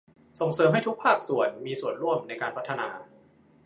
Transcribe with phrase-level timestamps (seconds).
[0.39, 2.87] ส่งเสริมให้ทุกภาคส่วนมีส่วนร่วมในการพัฒนา